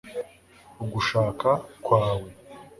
[0.83, 1.49] ugushaka
[1.83, 2.27] kwawe